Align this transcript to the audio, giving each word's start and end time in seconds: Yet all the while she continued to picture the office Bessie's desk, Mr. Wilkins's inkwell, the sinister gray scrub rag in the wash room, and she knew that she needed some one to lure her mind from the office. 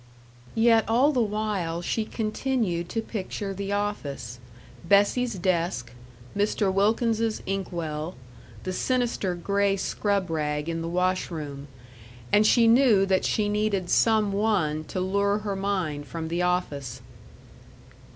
Yet 0.55 0.83
all 0.89 1.11
the 1.11 1.21
while 1.21 1.83
she 1.83 2.05
continued 2.05 2.89
to 2.89 3.03
picture 3.03 3.53
the 3.53 3.71
office 3.73 4.39
Bessie's 4.83 5.35
desk, 5.35 5.91
Mr. 6.35 6.73
Wilkins's 6.73 7.43
inkwell, 7.45 8.15
the 8.63 8.73
sinister 8.73 9.35
gray 9.35 9.75
scrub 9.77 10.31
rag 10.31 10.67
in 10.67 10.81
the 10.81 10.89
wash 10.89 11.29
room, 11.29 11.67
and 12.33 12.47
she 12.47 12.67
knew 12.67 13.05
that 13.05 13.25
she 13.25 13.47
needed 13.47 13.91
some 13.91 14.31
one 14.31 14.85
to 14.85 14.99
lure 14.99 15.37
her 15.37 15.55
mind 15.55 16.07
from 16.07 16.29
the 16.29 16.41
office. 16.41 17.01